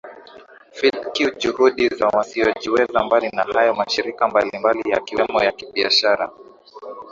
Fid 0.77 0.95
Q 1.13 1.27
Juhudi 1.37 1.89
za 1.89 2.07
Wasiojiweza 2.09 3.03
Mbali 3.03 3.29
na 3.29 3.43
hayo 3.43 3.73
mashirika 3.75 4.27
mbali 4.27 4.59
mbali 4.59 4.83
yakiwemo 4.91 5.43
ya 5.43 5.51
kibiashara 5.51 6.31